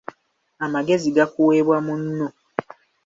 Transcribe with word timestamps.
Amagezi 0.65 1.07
gakuweebwa 1.17 1.77
munno. 1.85 2.27